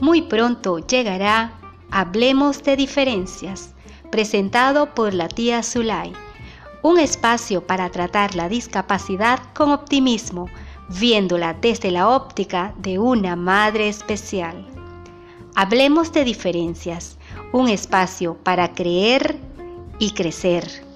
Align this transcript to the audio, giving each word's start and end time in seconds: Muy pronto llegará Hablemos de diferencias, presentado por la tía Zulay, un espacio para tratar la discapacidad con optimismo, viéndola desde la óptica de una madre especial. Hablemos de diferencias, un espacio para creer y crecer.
Muy 0.00 0.22
pronto 0.22 0.78
llegará 0.78 1.58
Hablemos 1.90 2.62
de 2.62 2.76
diferencias, 2.76 3.74
presentado 4.10 4.94
por 4.94 5.14
la 5.14 5.26
tía 5.26 5.62
Zulay, 5.62 6.12
un 6.82 6.98
espacio 6.98 7.66
para 7.66 7.90
tratar 7.90 8.34
la 8.34 8.48
discapacidad 8.48 9.40
con 9.54 9.72
optimismo, 9.72 10.48
viéndola 10.88 11.54
desde 11.54 11.90
la 11.90 12.08
óptica 12.08 12.74
de 12.78 12.98
una 12.98 13.36
madre 13.36 13.88
especial. 13.88 14.66
Hablemos 15.54 16.12
de 16.12 16.24
diferencias, 16.24 17.16
un 17.52 17.68
espacio 17.68 18.36
para 18.36 18.74
creer 18.74 19.38
y 19.98 20.10
crecer. 20.12 20.87